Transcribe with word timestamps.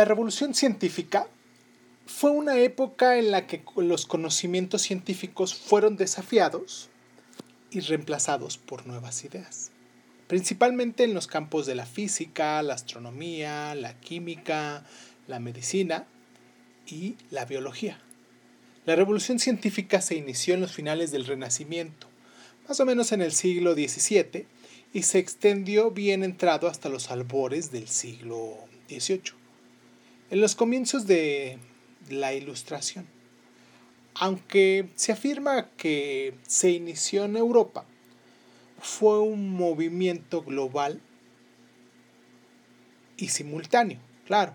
La 0.00 0.06
revolución 0.06 0.54
científica 0.54 1.28
fue 2.06 2.30
una 2.30 2.58
época 2.58 3.18
en 3.18 3.30
la 3.30 3.46
que 3.46 3.62
los 3.76 4.06
conocimientos 4.06 4.80
científicos 4.80 5.54
fueron 5.54 5.98
desafiados 5.98 6.88
y 7.70 7.80
reemplazados 7.80 8.56
por 8.56 8.86
nuevas 8.86 9.22
ideas, 9.24 9.72
principalmente 10.26 11.04
en 11.04 11.12
los 11.12 11.26
campos 11.26 11.66
de 11.66 11.74
la 11.74 11.84
física, 11.84 12.62
la 12.62 12.72
astronomía, 12.72 13.74
la 13.74 14.00
química, 14.00 14.86
la 15.28 15.38
medicina 15.38 16.06
y 16.86 17.16
la 17.30 17.44
biología. 17.44 18.00
La 18.86 18.96
revolución 18.96 19.38
científica 19.38 20.00
se 20.00 20.14
inició 20.14 20.54
en 20.54 20.62
los 20.62 20.72
finales 20.72 21.10
del 21.10 21.26
Renacimiento, 21.26 22.06
más 22.66 22.80
o 22.80 22.86
menos 22.86 23.12
en 23.12 23.20
el 23.20 23.32
siglo 23.32 23.74
XVII, 23.74 24.46
y 24.94 25.02
se 25.02 25.18
extendió 25.18 25.90
bien 25.90 26.24
entrado 26.24 26.68
hasta 26.68 26.88
los 26.88 27.10
albores 27.10 27.70
del 27.70 27.86
siglo 27.86 28.56
XVIII. 28.88 29.39
En 30.30 30.40
los 30.40 30.54
comienzos 30.54 31.08
de 31.08 31.58
la 32.08 32.32
Ilustración, 32.34 33.04
aunque 34.14 34.88
se 34.94 35.10
afirma 35.10 35.70
que 35.76 36.34
se 36.46 36.70
inició 36.70 37.24
en 37.24 37.36
Europa, 37.36 37.84
fue 38.80 39.18
un 39.18 39.50
movimiento 39.50 40.42
global 40.42 41.00
y 43.16 43.30
simultáneo, 43.30 43.98
claro. 44.24 44.54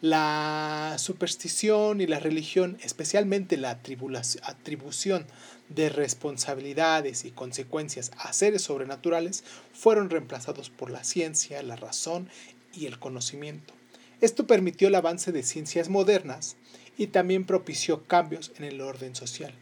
La 0.00 0.94
superstición 0.96 2.00
y 2.00 2.06
la 2.06 2.18
religión, 2.18 2.78
especialmente 2.82 3.58
la 3.58 3.72
atribución 3.72 5.26
de 5.68 5.90
responsabilidades 5.90 7.26
y 7.26 7.32
consecuencias 7.32 8.12
a 8.16 8.32
seres 8.32 8.62
sobrenaturales, 8.62 9.44
fueron 9.74 10.08
reemplazados 10.08 10.70
por 10.70 10.90
la 10.90 11.04
ciencia, 11.04 11.62
la 11.62 11.76
razón 11.76 12.30
y 12.72 12.86
el 12.86 12.98
conocimiento. 12.98 13.74
Esto 14.20 14.46
permitió 14.46 14.88
el 14.88 14.94
avance 14.94 15.32
de 15.32 15.42
ciencias 15.42 15.88
modernas 15.88 16.56
y 16.96 17.08
también 17.08 17.44
propició 17.44 18.04
cambios 18.04 18.52
en 18.56 18.64
el 18.64 18.80
orden 18.80 19.14
social. 19.14 19.54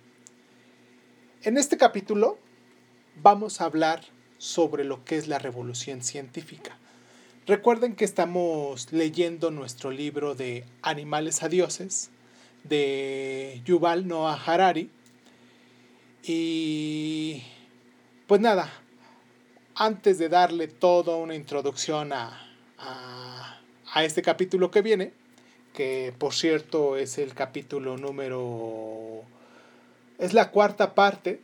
En 1.43 1.57
este 1.59 1.77
capítulo 1.77 2.39
vamos 3.23 3.61
a 3.61 3.65
hablar 3.65 4.03
sobre 4.39 4.85
lo 4.85 5.05
que 5.05 5.17
es 5.17 5.29
la 5.29 5.39
revolución 5.39 6.03
científica. 6.03 6.79
Recuerden 7.47 7.95
que 7.95 8.05
estamos 8.05 8.93
leyendo 8.93 9.51
nuestro 9.51 9.91
libro 9.91 10.35
de 10.35 10.65
Animales 10.83 11.43
a 11.43 11.49
Dioses 11.49 12.11
de 12.63 13.61
Yuval 13.65 14.09
Noah 14.09 14.41
Harari. 14.47 14.91
Y 16.23 17.43
pues 18.27 18.41
nada, 18.41 18.73
antes 19.75 20.19
de 20.19 20.29
darle 20.29 20.69
toda 20.69 21.17
una 21.17 21.35
introducción 21.35 22.13
a, 22.13 22.51
a 22.79 23.61
este 24.03 24.23
capítulo 24.23 24.73
que 24.73 24.83
viene, 24.83 25.13
que 25.73 26.13
por 26.19 26.35
cierto 26.35 26.97
es 26.97 27.19
el 27.19 27.35
capítulo 27.35 27.97
número... 27.97 29.23
es 30.19 30.33
la 30.35 30.51
cuarta 30.51 30.95
parte 30.97 31.41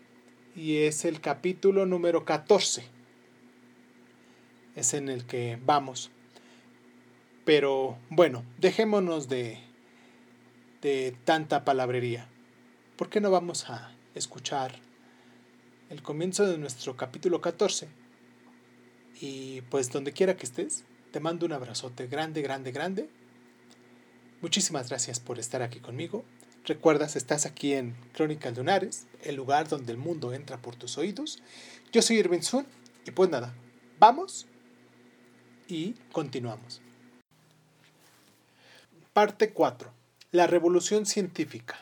y 0.57 0.79
es 0.79 1.05
el 1.05 1.21
capítulo 1.21 1.87
número 1.87 2.25
14. 2.25 2.83
Es 4.75 4.95
en 4.95 5.09
el 5.09 5.27
que 5.27 5.59
vamos. 5.65 6.11
Pero 7.45 7.99
bueno, 8.09 8.45
dejémonos 8.59 9.29
de, 9.29 9.59
de 10.83 11.15
tanta 11.25 11.65
palabrería. 11.65 12.27
¿Por 12.97 13.09
qué 13.09 13.21
no 13.21 13.31
vamos 13.31 13.71
a 13.71 13.93
escuchar 14.15 14.73
el 15.89 16.03
comienzo 16.03 16.47
de 16.47 16.59
nuestro 16.59 16.97
capítulo 16.97 17.41
14? 17.41 17.89
Y 19.21 19.61
pues 19.63 19.91
donde 19.91 20.13
quiera 20.13 20.37
que 20.37 20.47
estés, 20.47 20.85
te 21.11 21.21
mando 21.21 21.47
un 21.47 21.53
abrazote 21.53 22.07
grande, 22.07 22.43
grande, 22.43 22.73
grande 22.73 23.09
Muchísimas 24.41 24.89
gracias 24.89 25.21
por 25.21 25.39
estar 25.39 25.61
aquí 25.61 25.81
conmigo. 25.81 26.25
Recuerdas, 26.65 27.15
estás 27.15 27.45
aquí 27.45 27.75
en 27.75 27.95
Crónicas 28.15 28.57
Lunares, 28.57 29.07
el 29.23 29.37
lugar 29.37 29.69
donde 29.69 29.93
el 29.93 29.99
mundo 29.99 30.33
entra 30.33 30.57
por 30.57 30.77
tus 30.77 30.97
oídos. 30.97 31.43
Yo 31.93 32.01
soy 32.01 32.17
Irving 32.17 32.41
Sun 32.41 32.67
y 33.05 33.11
pues 33.11 33.29
nada, 33.29 33.53
vamos 33.99 34.47
y 35.69 35.93
continuamos. 36.11 36.81
Parte 39.13 39.51
4. 39.51 39.93
La 40.33 40.47
revolución 40.47 41.05
científica. 41.05 41.79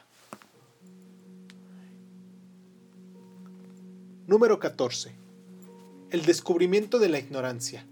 Número 4.27 4.59
14. 4.59 5.12
El 6.10 6.25
descubrimiento 6.25 6.99
de 6.99 7.09
la 7.09 7.21
ignorancia. 7.21 7.87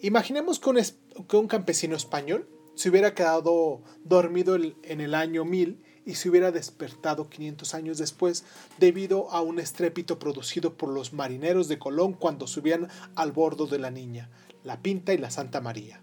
Imaginemos 0.00 0.60
que 0.60 0.70
un, 0.70 0.80
que 1.28 1.36
un 1.36 1.48
campesino 1.48 1.96
español 1.96 2.48
se 2.74 2.90
hubiera 2.90 3.14
quedado 3.14 3.82
dormido 4.04 4.56
en 4.56 5.00
el 5.00 5.14
año 5.14 5.44
1000 5.44 5.82
y 6.06 6.14
se 6.14 6.30
hubiera 6.30 6.52
despertado 6.52 7.28
500 7.28 7.74
años 7.74 7.98
después 7.98 8.44
debido 8.78 9.30
a 9.30 9.42
un 9.42 9.58
estrépito 9.58 10.18
producido 10.20 10.76
por 10.76 10.88
los 10.88 11.12
marineros 11.12 11.66
de 11.66 11.78
Colón 11.78 12.12
cuando 12.12 12.46
subían 12.46 12.88
al 13.16 13.32
bordo 13.32 13.66
de 13.66 13.80
la 13.80 13.90
Niña, 13.90 14.30
la 14.62 14.80
Pinta 14.80 15.12
y 15.12 15.18
la 15.18 15.30
Santa 15.30 15.60
María. 15.60 16.00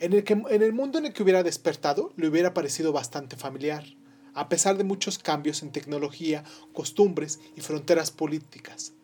En 0.00 0.14
el, 0.14 0.24
que, 0.24 0.32
en 0.32 0.62
el 0.62 0.72
mundo 0.72 0.98
en 0.98 1.06
el 1.06 1.12
que 1.12 1.22
hubiera 1.22 1.42
despertado 1.42 2.12
le 2.16 2.28
hubiera 2.28 2.54
parecido 2.54 2.92
bastante 2.92 3.36
familiar, 3.36 3.84
a 4.32 4.48
pesar 4.48 4.78
de 4.78 4.84
muchos 4.84 5.18
cambios 5.18 5.62
en 5.62 5.70
tecnología, 5.70 6.42
costumbres 6.72 7.40
y 7.54 7.60
fronteras 7.60 8.10
políticas. 8.10 8.94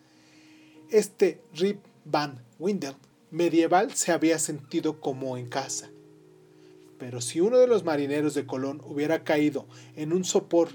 Este 0.88 1.42
Rip 1.52 1.84
Van 2.04 2.42
Windel 2.58 2.96
medieval 3.30 3.92
se 3.94 4.12
había 4.12 4.38
sentido 4.38 5.00
como 5.00 5.36
en 5.36 5.48
casa 5.48 5.90
pero 7.00 7.22
si 7.22 7.40
uno 7.40 7.56
de 7.58 7.66
los 7.66 7.82
marineros 7.82 8.34
de 8.34 8.44
Colón 8.44 8.82
hubiera 8.84 9.24
caído 9.24 9.66
en 9.96 10.12
un 10.12 10.22
sopor 10.22 10.68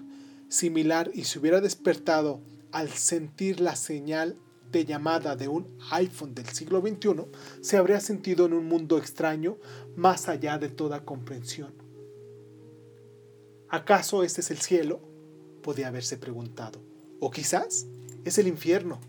similar 0.49 1.11
y 1.13 1.25
se 1.25 1.37
hubiera 1.37 1.61
despertado 1.61 2.41
al 2.71 2.89
sentir 2.89 3.59
la 3.59 3.75
señal 3.75 4.35
de 4.71 4.85
llamada 4.85 5.35
de 5.35 5.47
un 5.47 5.77
iPhone 5.91 6.33
del 6.33 6.47
siglo 6.47 6.81
XXI, 6.81 7.27
se 7.61 7.77
habría 7.77 7.99
sentido 7.99 8.47
en 8.47 8.53
un 8.53 8.65
mundo 8.65 8.97
extraño 8.97 9.59
más 9.95 10.27
allá 10.27 10.57
de 10.57 10.69
toda 10.69 11.05
comprensión. 11.05 11.75
¿Acaso 13.69 14.23
este 14.23 14.41
es 14.41 14.49
el 14.49 14.57
cielo? 14.57 14.99
Podía 15.61 15.89
haberse 15.89 16.17
preguntado. 16.17 16.81
¿O 17.19 17.29
quizás 17.29 17.85
es 18.25 18.39
el 18.39 18.47
infierno? 18.47 18.99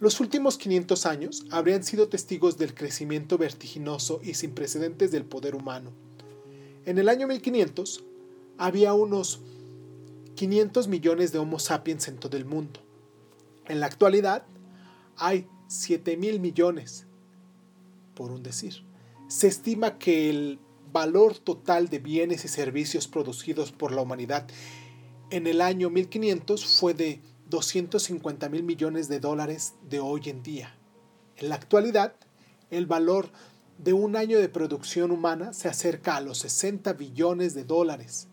Los 0.00 0.20
últimos 0.20 0.58
500 0.58 1.06
años 1.06 1.44
habrían 1.50 1.82
sido 1.82 2.08
testigos 2.08 2.56
del 2.56 2.72
crecimiento 2.72 3.36
vertiginoso 3.36 4.20
y 4.22 4.34
sin 4.34 4.52
precedentes 4.52 5.10
del 5.10 5.24
poder 5.24 5.56
humano. 5.56 5.90
En 6.84 6.98
el 6.98 7.08
año 7.08 7.26
1500 7.26 8.04
había 8.58 8.94
unos 8.94 9.40
500 10.36 10.86
millones 10.86 11.32
de 11.32 11.38
Homo 11.40 11.58
sapiens 11.58 12.06
en 12.06 12.16
todo 12.16 12.36
el 12.36 12.44
mundo. 12.44 12.80
En 13.66 13.80
la 13.80 13.86
actualidad 13.86 14.44
hay 15.16 15.48
7 15.66 16.16
mil 16.16 16.38
millones, 16.38 17.06
por 18.14 18.30
un 18.30 18.44
decir. 18.44 18.84
Se 19.26 19.48
estima 19.48 19.98
que 19.98 20.30
el 20.30 20.60
valor 20.92 21.36
total 21.36 21.88
de 21.88 21.98
bienes 21.98 22.44
y 22.44 22.48
servicios 22.48 23.08
producidos 23.08 23.72
por 23.72 23.92
la 23.92 24.02
humanidad 24.02 24.46
en 25.30 25.46
el 25.48 25.60
año 25.60 25.90
1500 25.90 26.64
fue 26.64 26.94
de 26.94 27.20
250 27.48 28.48
mil 28.48 28.62
millones 28.62 29.08
de 29.08 29.20
dólares 29.20 29.74
de 29.88 30.00
hoy 30.00 30.22
en 30.26 30.42
día. 30.42 30.74
En 31.36 31.48
la 31.48 31.54
actualidad, 31.54 32.14
el 32.70 32.86
valor 32.86 33.30
de 33.78 33.92
un 33.92 34.16
año 34.16 34.38
de 34.38 34.48
producción 34.48 35.10
humana 35.10 35.52
se 35.52 35.68
acerca 35.68 36.16
a 36.16 36.20
los 36.20 36.38
60 36.38 36.92
billones 36.94 37.54
de 37.54 37.64
dólares. 37.64 38.28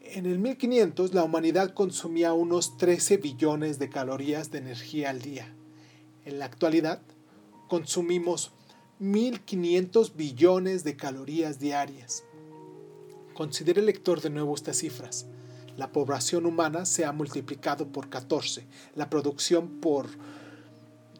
En 0.00 0.26
el 0.26 0.38
1500 0.38 1.12
la 1.12 1.24
humanidad 1.24 1.74
consumía 1.74 2.32
unos 2.32 2.76
13 2.76 3.18
billones 3.18 3.78
de 3.78 3.90
calorías 3.90 4.50
de 4.50 4.58
energía 4.58 5.10
al 5.10 5.20
día. 5.20 5.54
En 6.24 6.38
la 6.38 6.44
actualidad 6.44 7.02
consumimos 7.68 8.52
1.500 9.00 10.14
billones 10.14 10.84
de 10.84 10.96
calorías 10.96 11.58
diarias. 11.58 12.24
Considere 13.34 13.82
lector 13.82 14.20
de 14.20 14.30
nuevo 14.30 14.54
estas 14.54 14.78
cifras 14.78 15.26
la 15.78 15.92
población 15.92 16.44
humana 16.44 16.84
se 16.84 17.04
ha 17.04 17.12
multiplicado 17.12 17.86
por 17.86 18.10
14, 18.10 18.66
la 18.96 19.08
producción 19.08 19.68
por 19.80 20.08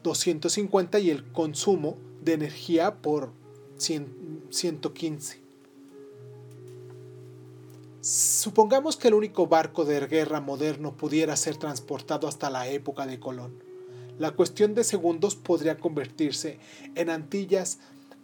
250 0.03 0.99
y 0.99 1.11
el 1.11 1.31
consumo 1.31 1.97
de 2.23 2.33
energía 2.35 2.97
por 2.97 3.31
115. 3.79 5.41
Supongamos 8.01 8.97
que 8.97 9.07
el 9.09 9.15
único 9.15 9.47
barco 9.47 9.85
de 9.85 10.05
guerra 10.09 10.41
moderno 10.41 10.97
pudiera 10.97 11.37
ser 11.37 11.57
transportado 11.57 12.27
hasta 12.27 12.51
la 12.51 12.67
época 12.69 13.07
de 13.07 13.21
Colón. 13.21 13.63
La 14.19 14.33
cuestión 14.33 14.75
de 14.75 14.83
segundos 14.83 15.37
podría 15.37 15.79
convertirse 15.79 16.59
en 16.97 17.11
Antillas 17.11 17.79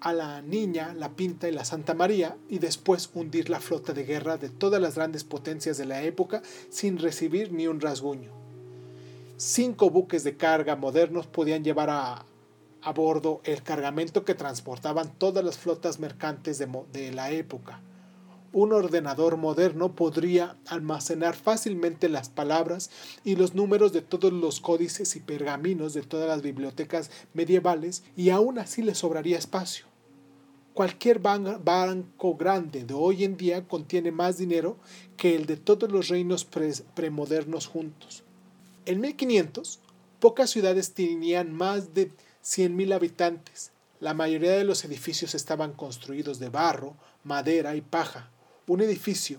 a 0.05 0.13
la 0.13 0.43
Niña, 0.43 0.93
la 0.95 1.17
Pinta 1.17 1.49
y 1.49 1.53
la 1.53 1.65
Santa 1.65 1.95
María 1.95 2.37
y 2.51 2.59
después 2.59 3.09
hundir 3.15 3.49
la 3.49 3.59
flota 3.59 3.95
de 3.95 4.05
guerra 4.05 4.37
de 4.37 4.51
todas 4.51 4.81
las 4.81 4.97
grandes 4.97 5.25
potencias 5.25 5.79
de 5.79 5.87
la 5.87 6.03
época 6.03 6.43
sin 6.69 6.99
recibir 6.99 7.53
ni 7.53 7.67
un 7.67 7.81
rasguño. 7.81 8.31
Cinco 9.39 9.89
buques 9.89 10.23
de 10.23 10.37
carga 10.37 10.77
modernos 10.77 11.27
podían 11.27 11.65
llevar 11.65 11.89
a, 11.89 12.27
a 12.83 12.93
bordo 12.93 13.41
el 13.45 13.63
cargamento 13.63 14.27
que 14.27 14.35
transportaban 14.35 15.11
todas 15.17 15.43
las 15.43 15.57
flotas 15.57 15.99
mercantes 15.99 16.59
de, 16.59 16.69
de 16.93 17.11
la 17.11 17.31
época. 17.31 17.81
Un 18.53 18.75
ordenador 18.75 19.39
moderno 19.39 19.97
podría 19.97 20.57
almacenar 20.67 21.35
fácilmente 21.35 22.11
las 22.11 22.29
palabras 22.29 22.91
y 23.25 23.37
los 23.37 23.55
números 23.55 23.95
de 23.95 24.03
todos 24.03 24.35
los 24.35 24.61
códices 24.61 25.17
y 25.17 25.21
pergaminos 25.21 25.95
de 25.95 26.03
todas 26.03 26.29
las 26.29 26.43
bibliotecas 26.43 27.11
medievales 27.33 28.05
y 28.19 28.29
aún 28.29 28.59
así 28.59 28.83
le 28.83 28.95
sobraría 28.95 29.39
espacio. 29.39 29.94
Cualquier 30.75 31.21
banco 31.21 32.35
grande 32.37 32.83
de 32.83 32.95
hoy 32.95 33.23
en 33.23 33.37
día 33.37 33.63
contiene 33.69 34.11
más 34.11 34.39
dinero 34.39 34.77
que 35.17 35.37
el 35.37 35.47
de 35.47 35.57
todos 35.57 35.89
los 35.89 36.09
reinos 36.09 36.45
premodernos 36.45 37.69
juntos. 37.69 38.25
En 38.85 39.01
1500, 39.01 39.79
pocas 40.19 40.51
ciudades 40.51 40.93
tenían 40.93 41.53
más 41.53 41.95
de 41.95 42.11
100.000 42.43 42.93
habitantes. 42.93 43.71
La 44.01 44.15
mayoría 44.15 44.51
de 44.51 44.65
los 44.65 44.85
edificios 44.85 45.37
estaban 45.37 45.75
construidos 45.75 46.41
de 46.41 46.49
barro, 46.49 46.97
madera 47.23 47.77
y 47.77 47.81
paja. 47.81 48.29
Un 48.67 48.81
edificio 48.81 49.39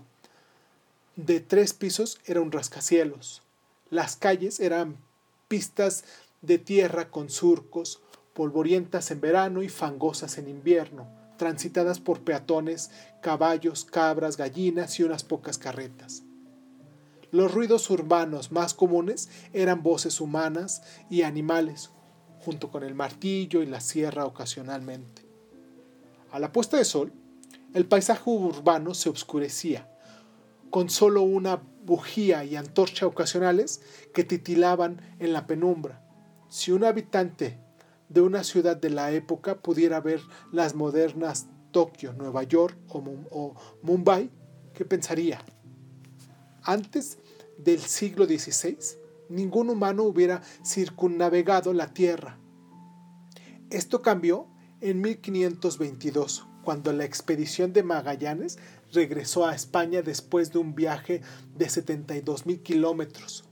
de 1.17 1.41
tres 1.41 1.73
pisos 1.73 2.17
era 2.25 2.39
un 2.39 2.53
rascacielos. 2.53 3.41
Las 3.89 4.15
calles 4.15 4.61
eran 4.61 4.95
pistas 5.49 6.05
de 6.41 6.59
tierra 6.59 7.09
con 7.11 7.29
surcos, 7.29 7.99
polvorientas 8.33 9.11
en 9.11 9.19
verano 9.19 9.63
y 9.63 9.67
fangosas 9.69 10.37
en 10.37 10.47
invierno, 10.47 11.24
transitadas 11.37 11.99
por 11.99 12.21
peatones, 12.21 12.91
caballos, 13.21 13.85
cabras, 13.85 14.37
gallinas 14.37 14.99
y 14.99 15.03
unas 15.03 15.23
pocas 15.23 15.57
carretas. 15.57 16.23
Los 17.31 17.53
ruidos 17.53 17.89
urbanos 17.89 18.51
más 18.51 18.73
comunes 18.73 19.29
eran 19.51 19.83
voces 19.83 20.21
humanas 20.21 20.83
y 21.09 21.23
animales, 21.23 21.91
junto 22.39 22.69
con 22.69 22.83
el 22.83 22.95
martillo 22.95 23.61
y 23.61 23.65
la 23.65 23.81
sierra 23.81 24.25
ocasionalmente. 24.25 25.25
A 26.31 26.39
la 26.39 26.51
puesta 26.51 26.77
de 26.77 26.85
sol, 26.85 27.11
el 27.73 27.85
paisaje 27.87 28.29
urbano 28.29 28.93
se 28.93 29.09
oscurecía, 29.09 29.89
con 30.69 30.89
solo 30.89 31.23
una 31.23 31.61
bujía 31.83 32.43
y 32.45 32.55
antorcha 32.55 33.05
ocasionales 33.05 33.81
que 34.13 34.23
titilaban 34.23 35.01
en 35.19 35.33
la 35.33 35.47
penumbra. 35.47 36.01
Si 36.47 36.71
un 36.71 36.83
habitante 36.83 37.59
de 38.09 38.21
una 38.21 38.43
ciudad 38.43 38.77
de 38.77 38.89
la 38.89 39.11
época 39.11 39.61
pudiera 39.61 39.99
ver 39.99 40.21
las 40.51 40.75
modernas 40.75 41.47
Tokio, 41.71 42.13
Nueva 42.13 42.43
York 42.43 42.77
o, 42.89 43.55
Mumbai, 43.81 44.29
¿qué 44.73 44.85
pensaría? 44.85 45.43
Antes 46.63 47.17
del 47.57 47.79
siglo 47.79 48.25
XVI, 48.25 48.77
ningún 49.29 49.69
humano 49.69 50.03
hubiera 50.03 50.41
circunnavegado 50.63 51.73
la 51.73 51.93
Tierra. 51.93 52.37
Esto 53.69 54.01
cambió 54.01 54.47
en 54.79 55.01
1522, 55.01 56.47
cuando 56.63 56.93
la 56.93 57.03
expedición 57.03 57.73
de 57.73 57.83
Magallanes 57.83 58.57
regresó 58.93 59.45
a 59.45 59.55
España 59.55 60.01
después 60.01 60.53
de 60.53 60.59
un 60.59 60.75
viaje 60.75 61.21
de 61.57 61.69
72 61.69 62.45
mil 62.45 62.61
kilómetros. 62.61 63.43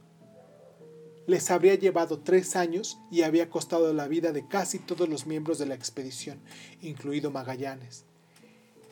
Les 1.28 1.52
habría 1.52 1.76
llevado 1.76 2.20
tres 2.20 2.56
años 2.56 3.00
y 3.12 3.22
había 3.22 3.50
costado 3.50 3.94
la 3.94 4.08
vida 4.08 4.32
de 4.32 4.48
casi 4.48 4.80
todos 4.80 5.08
los 5.08 5.26
miembros 5.26 5.58
de 5.58 5.66
la 5.66 5.76
expedición, 5.76 6.42
incluido 6.82 7.32
Magallanes. 7.32 8.06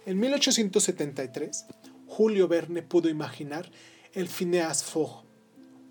En 0.06 0.20
1873, 0.20 1.66
Julio 2.08 2.48
Verne 2.48 2.82
pudo 2.82 3.10
imaginar 3.10 3.72
el 4.14 4.28
Phineas 4.28 4.84
Fogg, 4.84 5.26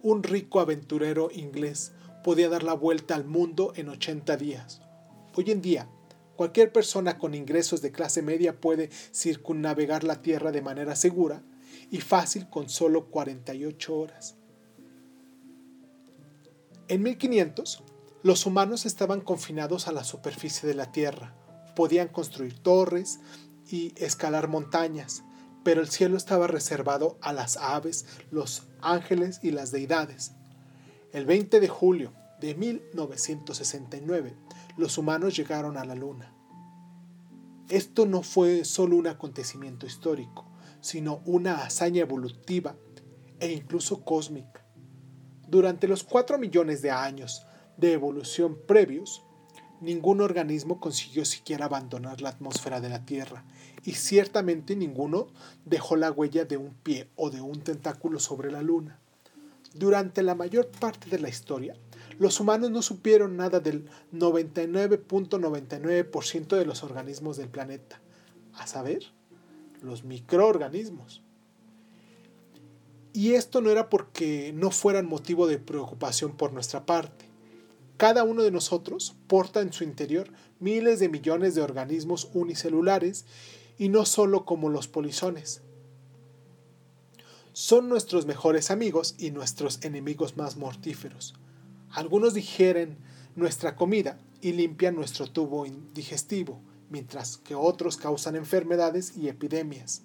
un 0.03 0.23
rico 0.23 0.61
aventurero 0.61 1.31
inglés, 1.33 1.93
podía 2.25 2.49
dar 2.49 2.63
la 2.63 2.75
vuelta 2.75 3.15
al 3.15 3.25
mundo 3.25 3.73
en 3.77 3.89
80 3.89 4.37
días. 4.37 4.81
Hoy 5.35 5.51
en 5.51 5.63
día, 5.63 5.89
Cualquier 6.41 6.73
persona 6.73 7.19
con 7.19 7.35
ingresos 7.35 7.83
de 7.83 7.93
clase 7.93 8.23
media 8.23 8.63
puede 8.63 8.89
circunnavegar 9.13 10.05
la 10.05 10.23
Tierra 10.23 10.53
de 10.53 10.63
manera 10.63 10.97
segura 10.97 11.43
y 11.91 12.01
fácil 12.01 12.49
con 12.49 12.71
solo 12.71 13.11
48 13.11 13.95
horas. 13.95 14.40
En 16.91 17.05
1500, 17.05 17.85
los 18.25 18.47
humanos 18.47 18.85
estaban 18.85 19.21
confinados 19.21 19.87
a 19.87 19.93
la 19.93 20.03
superficie 20.03 20.69
de 20.69 20.75
la 20.75 20.91
Tierra. 20.91 21.37
Podían 21.77 22.09
construir 22.09 22.59
torres 22.59 23.21
y 23.71 23.95
escalar 23.97 24.49
montañas, 24.49 25.23
pero 25.63 25.83
el 25.83 25.89
cielo 25.89 26.17
estaba 26.17 26.49
reservado 26.49 27.17
a 27.23 27.33
las 27.33 27.59
aves, 27.59 28.07
los 28.33 28.65
ángeles 28.83 29.39
y 29.41 29.53
las 29.53 29.71
deidades. 29.71 30.33
El 31.13 31.27
20 31.27 31.61
de 31.61 31.69
julio 31.69 32.13
de 32.41 32.57
1969, 32.57 34.35
los 34.77 34.99
humanos 34.99 35.37
llegaron 35.37 35.77
a 35.77 35.85
la 35.85 35.95
Luna. 35.95 36.35
Esto 37.69 38.05
no 38.05 38.25
fue 38.25 38.65
solo 38.65 38.97
un 38.97 39.07
acontecimiento 39.07 39.87
histórico, 39.87 40.45
sino 40.81 41.23
una 41.25 41.63
hazaña 41.63 42.01
evolutiva 42.01 42.75
e 43.39 43.53
incluso 43.53 44.05
cósmica. 44.05 44.60
Durante 45.50 45.88
los 45.88 46.05
cuatro 46.05 46.38
millones 46.38 46.81
de 46.81 46.93
años 46.93 47.44
de 47.76 47.93
evolución 47.93 48.56
previos, 48.69 49.25
ningún 49.81 50.20
organismo 50.20 50.79
consiguió 50.79 51.25
siquiera 51.25 51.64
abandonar 51.64 52.20
la 52.20 52.29
atmósfera 52.29 52.81
de 52.81 52.88
la 52.88 53.05
Tierra, 53.05 53.43
y 53.85 53.94
ciertamente 53.94 54.76
ninguno 54.76 55.26
dejó 55.64 55.97
la 55.97 56.12
huella 56.12 56.44
de 56.44 56.56
un 56.56 56.75
pie 56.75 57.08
o 57.17 57.31
de 57.31 57.41
un 57.41 57.62
tentáculo 57.62 58.20
sobre 58.20 58.52
la 58.52 58.62
Luna. 58.62 59.00
Durante 59.75 60.23
la 60.23 60.37
mayor 60.37 60.69
parte 60.69 61.11
de 61.11 61.19
la 61.19 61.29
historia, 61.29 61.75
los 62.20 62.38
humanos 62.38 62.70
no 62.70 62.81
supieron 62.81 63.37
nada 63.37 63.58
del 63.58 63.91
99.99% 64.12 66.56
de 66.56 66.64
los 66.64 66.85
organismos 66.85 67.37
del 67.37 67.49
planeta, 67.49 68.00
a 68.55 68.69
saber, 68.69 69.02
los 69.82 70.05
microorganismos. 70.05 71.25
Y 73.12 73.33
esto 73.33 73.61
no 73.61 73.71
era 73.71 73.89
porque 73.89 74.53
no 74.55 74.71
fueran 74.71 75.07
motivo 75.07 75.47
de 75.47 75.59
preocupación 75.59 76.37
por 76.37 76.53
nuestra 76.53 76.87
parte. 76.87 77.27
Cada 77.97 78.25
uno 78.25 78.43
de 78.43 78.51
nosotros 78.51 79.17
porta 79.27 79.61
en 79.61 79.73
su 79.73 79.85
interior 79.85 80.31
miles 80.59 81.01
de 81.01 81.09
millones 81.09 81.55
de 81.55 81.62
organismos 81.62 82.31
unicelulares 82.33 83.26
y 83.79 83.88
no 83.88 84.05
solo 84.07 84.45
como 84.45 84.69
los 84.69 84.88
polizones. 84.88 85.62
Son 87.52 87.88
nuestros 87.88 88.26
mejores 88.26 88.71
amigos 88.71 89.17
y 89.19 89.33
nuestros 89.33 89.83
enemigos 89.83 90.37
más 90.37 90.57
mortíferos. 90.57 91.35
Algunos 91.90 92.35
digieren 92.35 92.99
nuestra 93.35 93.75
comida 93.75 94.19
y 94.40 94.52
limpian 94.52 94.95
nuestro 94.95 95.26
tubo 95.26 95.67
digestivo, 95.93 96.61
mientras 96.88 97.37
que 97.38 97.55
otros 97.55 97.97
causan 97.97 98.37
enfermedades 98.37 99.17
y 99.17 99.29
epidemias. 99.29 100.02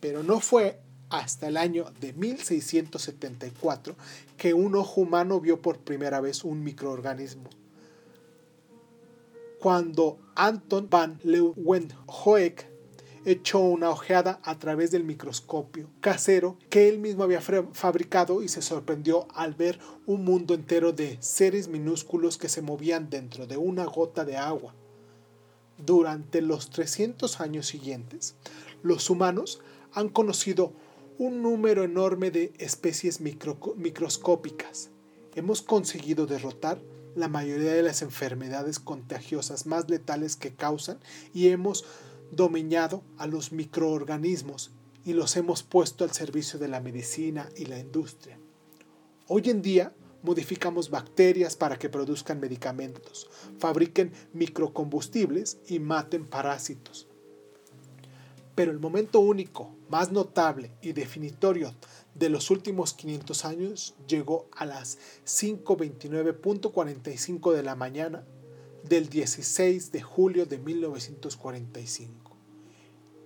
Pero 0.00 0.22
no 0.22 0.40
fue 0.40 0.80
hasta 1.10 1.48
el 1.48 1.56
año 1.56 1.86
de 2.00 2.12
1674 2.14 3.94
que 4.36 4.54
un 4.54 4.74
ojo 4.76 5.02
humano 5.02 5.40
vio 5.40 5.60
por 5.60 5.78
primera 5.78 6.20
vez 6.20 6.44
un 6.44 6.64
microorganismo. 6.64 7.50
Cuando 9.58 10.18
Anton 10.36 10.88
van 10.88 11.20
Leeuwenhoek 11.22 12.64
echó 13.26 13.58
una 13.58 13.90
ojeada 13.90 14.40
a 14.42 14.58
través 14.58 14.90
del 14.90 15.04
microscopio 15.04 15.90
casero 16.00 16.56
que 16.70 16.88
él 16.88 16.98
mismo 16.98 17.24
había 17.24 17.42
fabricado 17.42 18.42
y 18.42 18.48
se 18.48 18.62
sorprendió 18.62 19.28
al 19.34 19.54
ver 19.54 19.78
un 20.06 20.24
mundo 20.24 20.54
entero 20.54 20.92
de 20.92 21.18
seres 21.20 21.68
minúsculos 21.68 22.38
que 22.38 22.48
se 22.48 22.62
movían 22.62 23.10
dentro 23.10 23.46
de 23.46 23.58
una 23.58 23.84
gota 23.84 24.24
de 24.24 24.38
agua. 24.38 24.74
Durante 25.76 26.40
los 26.40 26.70
300 26.70 27.40
años 27.40 27.66
siguientes, 27.66 28.36
los 28.82 29.10
humanos 29.10 29.60
han 29.92 30.08
conocido 30.08 30.72
un 31.20 31.42
número 31.42 31.84
enorme 31.84 32.30
de 32.30 32.50
especies 32.56 33.20
microscópicas. 33.20 34.88
Hemos 35.34 35.60
conseguido 35.60 36.24
derrotar 36.24 36.80
la 37.14 37.28
mayoría 37.28 37.74
de 37.74 37.82
las 37.82 38.00
enfermedades 38.00 38.78
contagiosas 38.78 39.66
más 39.66 39.90
letales 39.90 40.36
que 40.36 40.54
causan 40.54 40.98
y 41.34 41.48
hemos 41.48 41.84
dominado 42.32 43.02
a 43.18 43.26
los 43.26 43.52
microorganismos 43.52 44.70
y 45.04 45.12
los 45.12 45.36
hemos 45.36 45.62
puesto 45.62 46.04
al 46.04 46.12
servicio 46.12 46.58
de 46.58 46.68
la 46.68 46.80
medicina 46.80 47.50
y 47.54 47.66
la 47.66 47.78
industria. 47.78 48.38
Hoy 49.26 49.42
en 49.50 49.60
día 49.60 49.92
modificamos 50.22 50.88
bacterias 50.88 51.54
para 51.54 51.78
que 51.78 51.90
produzcan 51.90 52.40
medicamentos, 52.40 53.28
fabriquen 53.58 54.12
microcombustibles 54.32 55.58
y 55.68 55.80
maten 55.80 56.24
parásitos. 56.26 57.09
Pero 58.60 58.72
el 58.72 58.78
momento 58.78 59.20
único, 59.20 59.74
más 59.88 60.12
notable 60.12 60.70
y 60.82 60.92
definitorio 60.92 61.74
de 62.14 62.28
los 62.28 62.50
últimos 62.50 62.92
500 62.92 63.46
años 63.46 63.94
llegó 64.06 64.50
a 64.54 64.66
las 64.66 64.98
5.29.45 65.24 67.54
de 67.54 67.62
la 67.62 67.74
mañana 67.74 68.22
del 68.84 69.08
16 69.08 69.92
de 69.92 70.02
julio 70.02 70.44
de 70.44 70.58
1945. 70.58 72.36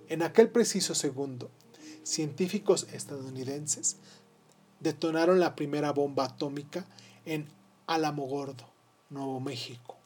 En 0.07 0.23
aquel 0.23 0.47
preciso 0.47 0.95
segundo, 0.95 1.51
científicos 2.03 2.87
estadounidenses 2.93 3.97
detonaron 4.79 5.41
la 5.41 5.57
primera 5.57 5.91
bomba 5.91 6.23
atómica 6.23 6.85
en 7.25 7.49
Alamogordo, 7.87 8.69
Nuevo 9.09 9.41
México. 9.41 9.97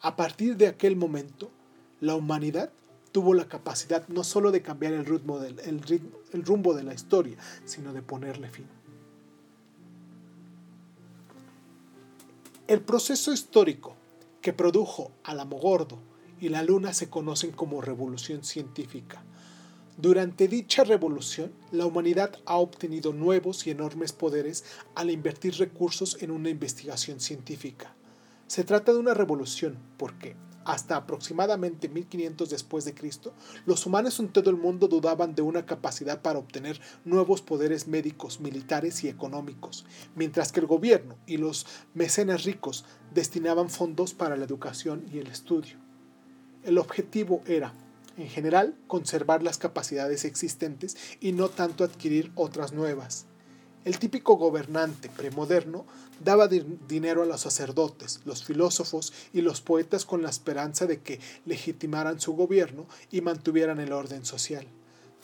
A 0.00 0.16
partir 0.16 0.56
de 0.56 0.66
aquel 0.66 0.96
momento, 0.96 1.48
la 2.00 2.16
humanidad 2.16 2.72
tuvo 3.12 3.34
la 3.34 3.48
capacidad 3.48 4.06
no 4.08 4.24
solo 4.24 4.50
de 4.50 4.62
cambiar 4.62 4.92
el, 4.92 5.04
ritmo 5.04 5.38
del, 5.38 5.58
el 5.60 6.44
rumbo 6.44 6.74
de 6.74 6.82
la 6.82 6.94
historia, 6.94 7.36
sino 7.64 7.92
de 7.92 8.02
ponerle 8.02 8.48
fin. 8.48 8.66
El 12.68 12.82
proceso 12.82 13.32
histórico 13.32 13.96
que 14.42 14.52
produjo 14.52 15.10
al 15.24 15.40
Amogordo 15.40 15.98
y 16.38 16.50
la 16.50 16.62
Luna 16.62 16.92
se 16.92 17.08
conocen 17.08 17.50
como 17.50 17.80
revolución 17.80 18.44
científica. 18.44 19.22
Durante 19.96 20.46
dicha 20.46 20.84
revolución, 20.84 21.50
la 21.72 21.86
humanidad 21.86 22.38
ha 22.44 22.56
obtenido 22.58 23.12
nuevos 23.12 23.66
y 23.66 23.70
enormes 23.70 24.12
poderes 24.12 24.64
al 24.94 25.10
invertir 25.10 25.54
recursos 25.54 26.22
en 26.22 26.30
una 26.30 26.50
investigación 26.50 27.20
científica. 27.20 27.94
Se 28.46 28.64
trata 28.64 28.92
de 28.92 28.98
una 28.98 29.14
revolución 29.14 29.76
porque, 29.96 30.36
hasta 30.68 30.96
aproximadamente 30.96 31.88
1500 31.88 32.50
después 32.50 32.84
de 32.84 32.92
Cristo, 32.92 33.32
los 33.64 33.86
humanos 33.86 34.20
en 34.20 34.28
todo 34.28 34.50
el 34.50 34.56
mundo 34.56 34.86
dudaban 34.86 35.34
de 35.34 35.40
una 35.40 35.64
capacidad 35.64 36.20
para 36.20 36.38
obtener 36.38 36.78
nuevos 37.06 37.40
poderes 37.40 37.88
médicos, 37.88 38.38
militares 38.38 39.02
y 39.02 39.08
económicos, 39.08 39.86
mientras 40.14 40.52
que 40.52 40.60
el 40.60 40.66
gobierno 40.66 41.16
y 41.26 41.38
los 41.38 41.66
mecenas 41.94 42.44
ricos 42.44 42.84
destinaban 43.14 43.70
fondos 43.70 44.12
para 44.12 44.36
la 44.36 44.44
educación 44.44 45.06
y 45.10 45.18
el 45.18 45.28
estudio. 45.28 45.78
El 46.64 46.76
objetivo 46.76 47.40
era 47.46 47.72
en 48.18 48.28
general, 48.28 48.74
conservar 48.88 49.44
las 49.44 49.58
capacidades 49.58 50.24
existentes 50.24 50.96
y 51.20 51.30
no 51.30 51.48
tanto 51.50 51.84
adquirir 51.84 52.32
otras 52.34 52.72
nuevas. 52.72 53.27
El 53.88 53.98
típico 53.98 54.36
gobernante 54.36 55.08
premoderno 55.08 55.86
daba 56.22 56.46
dinero 56.46 57.22
a 57.22 57.24
los 57.24 57.40
sacerdotes, 57.40 58.20
los 58.26 58.44
filósofos 58.44 59.14
y 59.32 59.40
los 59.40 59.62
poetas 59.62 60.04
con 60.04 60.20
la 60.20 60.28
esperanza 60.28 60.84
de 60.84 61.00
que 61.00 61.20
legitimaran 61.46 62.20
su 62.20 62.34
gobierno 62.34 62.84
y 63.10 63.22
mantuvieran 63.22 63.80
el 63.80 63.94
orden 63.94 64.26
social. 64.26 64.66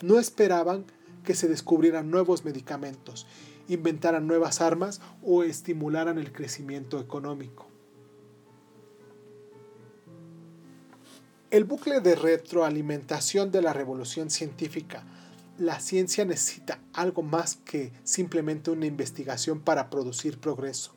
No 0.01 0.17
esperaban 0.17 0.83
que 1.23 1.35
se 1.35 1.47
descubrieran 1.47 2.09
nuevos 2.09 2.43
medicamentos, 2.43 3.27
inventaran 3.67 4.25
nuevas 4.25 4.61
armas 4.61 4.99
o 5.21 5.43
estimularan 5.43 6.17
el 6.17 6.33
crecimiento 6.33 6.99
económico. 6.99 7.67
El 11.51 11.65
bucle 11.65 11.99
de 11.99 12.15
retroalimentación 12.15 13.51
de 13.51 13.61
la 13.61 13.73
revolución 13.73 14.31
científica. 14.31 15.03
La 15.57 15.79
ciencia 15.79 16.25
necesita 16.25 16.81
algo 16.91 17.23
más 17.23 17.55
que 17.55 17.93
simplemente 18.03 18.71
una 18.71 18.87
investigación 18.87 19.61
para 19.61 19.89
producir 19.89 20.37
progreso. 20.37 20.93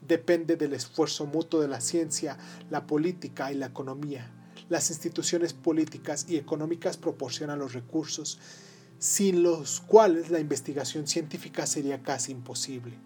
Depende 0.00 0.56
del 0.56 0.72
esfuerzo 0.72 1.24
mutuo 1.24 1.60
de 1.60 1.68
la 1.68 1.80
ciencia, 1.80 2.36
la 2.68 2.84
política 2.88 3.52
y 3.52 3.54
la 3.54 3.66
economía. 3.66 4.28
Las 4.68 4.90
instituciones 4.90 5.52
políticas 5.52 6.26
y 6.28 6.36
económicas 6.36 6.96
proporcionan 6.96 7.60
los 7.60 7.74
recursos, 7.74 8.40
sin 8.98 9.44
los 9.44 9.80
cuales 9.80 10.30
la 10.30 10.40
investigación 10.40 11.06
científica 11.06 11.64
sería 11.64 12.02
casi 12.02 12.32
imposible. 12.32 12.98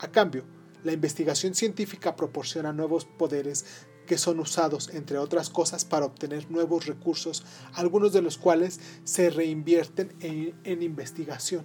A 0.00 0.10
cambio, 0.10 0.42
la 0.82 0.90
investigación 0.90 1.54
científica 1.54 2.16
proporciona 2.16 2.72
nuevos 2.72 3.04
poderes 3.04 3.64
que 4.12 4.18
son 4.18 4.40
usados, 4.40 4.90
entre 4.92 5.16
otras 5.16 5.48
cosas, 5.48 5.86
para 5.86 6.04
obtener 6.04 6.50
nuevos 6.50 6.84
recursos, 6.84 7.44
algunos 7.72 8.12
de 8.12 8.20
los 8.20 8.36
cuales 8.36 8.78
se 9.04 9.30
reinvierten 9.30 10.14
en, 10.20 10.82
investigación. 10.82 11.64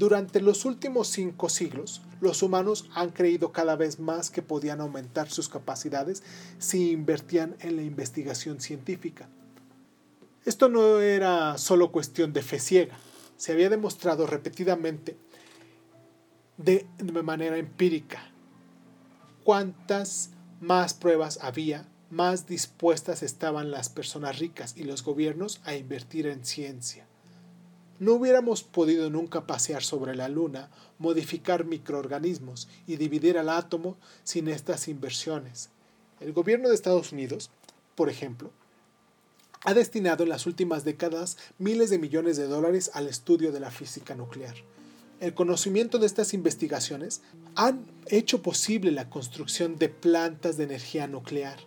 Durante 0.00 0.40
los 0.40 0.64
últimos 0.64 1.06
cinco 1.06 1.48
siglos, 1.48 2.02
los 2.20 2.42
humanos 2.42 2.90
han 2.92 3.10
creído 3.10 3.52
cada 3.52 3.76
vez 3.76 4.00
más 4.00 4.30
que 4.30 4.42
podían 4.42 4.80
aumentar 4.80 5.30
sus 5.30 5.48
capacidades 5.48 6.24
si 6.58 6.90
invertían 6.90 7.54
en 7.60 7.76
la 7.76 7.82
investigación 7.82 8.60
científica. 8.60 9.28
Esto 10.44 10.68
no 10.68 11.00
era 11.00 11.56
solo 11.56 11.92
cuestión 11.92 12.32
de 12.32 12.42
fe 12.42 12.58
ciega, 12.58 12.98
se 13.36 13.52
había 13.52 13.70
demostrado 13.70 14.26
repetidamente 14.26 15.16
de, 16.56 16.84
de 16.98 17.22
manera 17.22 17.58
empírica 17.58 18.32
cuántas 19.44 20.30
más 20.66 20.94
pruebas 20.94 21.38
había, 21.42 21.86
más 22.10 22.48
dispuestas 22.48 23.22
estaban 23.22 23.70
las 23.70 23.88
personas 23.88 24.40
ricas 24.40 24.74
y 24.76 24.82
los 24.82 25.04
gobiernos 25.04 25.60
a 25.62 25.76
invertir 25.76 26.26
en 26.26 26.44
ciencia. 26.44 27.06
No 28.00 28.14
hubiéramos 28.14 28.64
podido 28.64 29.08
nunca 29.08 29.46
pasear 29.46 29.84
sobre 29.84 30.16
la 30.16 30.28
Luna, 30.28 30.68
modificar 30.98 31.64
microorganismos 31.66 32.66
y 32.88 32.96
dividir 32.96 33.38
al 33.38 33.48
átomo 33.48 33.96
sin 34.24 34.48
estas 34.48 34.88
inversiones. 34.88 35.70
El 36.18 36.32
gobierno 36.32 36.68
de 36.68 36.74
Estados 36.74 37.12
Unidos, 37.12 37.50
por 37.94 38.10
ejemplo, 38.10 38.50
ha 39.62 39.72
destinado 39.72 40.24
en 40.24 40.30
las 40.30 40.46
últimas 40.46 40.84
décadas 40.84 41.36
miles 41.58 41.90
de 41.90 42.00
millones 42.00 42.36
de 42.36 42.48
dólares 42.48 42.90
al 42.92 43.06
estudio 43.06 43.52
de 43.52 43.60
la 43.60 43.70
física 43.70 44.16
nuclear. 44.16 44.56
El 45.18 45.32
conocimiento 45.32 45.98
de 45.98 46.06
estas 46.06 46.34
investigaciones 46.34 47.22
han 47.54 47.86
hecho 48.08 48.42
posible 48.42 48.90
la 48.90 49.08
construcción 49.08 49.76
de 49.76 49.88
plantas 49.88 50.58
de 50.58 50.64
energía 50.64 51.06
nuclear 51.06 51.58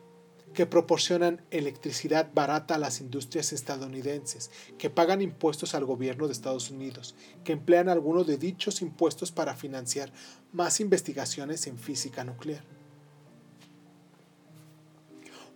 que 0.53 0.67
proporcionan 0.67 1.41
electricidad 1.49 2.31
barata 2.33 2.75
a 2.75 2.79
las 2.79 3.01
industrias 3.01 3.53
estadounidenses, 3.53 4.51
que 4.77 4.89
pagan 4.89 5.21
impuestos 5.21 5.73
al 5.73 5.85
gobierno 5.85 6.27
de 6.27 6.33
Estados 6.33 6.69
Unidos, 6.69 7.15
que 7.43 7.53
emplean 7.53 7.89
algunos 7.89 8.27
de 8.27 8.37
dichos 8.37 8.81
impuestos 8.81 9.31
para 9.31 9.55
financiar 9.55 10.11
más 10.51 10.79
investigaciones 10.79 11.65
en 11.67 11.77
física 11.77 12.23
nuclear. 12.23 12.78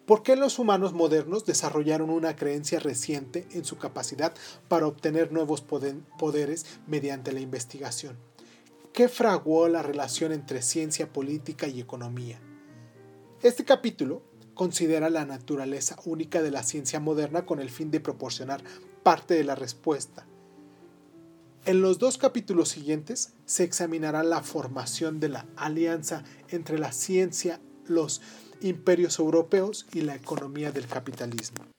¿Por 0.05 0.22
qué 0.22 0.36
los 0.36 0.60
humanos 0.60 0.93
modernos 0.93 1.45
desarrollaron 1.45 2.10
una 2.10 2.36
creencia 2.36 2.79
reciente 2.79 3.48
en 3.51 3.63
su 3.63 3.77
capacidad 3.77 4.33
para 4.67 4.86
obtener 4.86 5.31
nuevos 5.31 5.62
poderes 5.62 6.65
mediante 6.88 7.31
la 7.31 7.39
investigación? 7.39 8.17
¿Qué 8.91 9.07
fraguó 9.07 9.69
la 9.69 9.81
relación 9.81 10.33
entre 10.33 10.62
ciencia 10.62 11.12
política 11.12 11.67
y 11.67 11.79
economía? 11.79 12.41
Este 13.41 13.63
capítulo 13.63 14.22
considera 14.53 15.10
la 15.10 15.25
naturaleza 15.25 15.98
única 16.05 16.41
de 16.41 16.51
la 16.51 16.63
ciencia 16.63 17.00
moderna 17.00 17.45
con 17.45 17.62
el 17.62 17.69
fin 17.69 17.89
de 17.89 18.01
proporcionar 18.01 18.62
parte 19.03 19.36
de 19.36 19.45
la 19.45 19.55
respuesta. 19.55 20.27
En 21.65 21.81
los 21.81 21.98
dos 21.98 22.17
capítulos 22.17 22.67
siguientes 22.67 23.36
se 23.45 23.63
examinará 23.63 24.22
la 24.24 24.43
formación 24.43 25.22
de 25.22 25.29
la 25.29 25.45
alianza 25.55 26.25
entre 26.50 26.77
la 26.77 26.91
ciencia, 26.91 27.62
los 27.88 28.22
imperios 28.62 29.19
europeos 29.19 29.86
y 29.93 30.01
la 30.01 30.15
economía 30.15 30.72
del 30.72 30.88
capitalismo. 30.88 31.72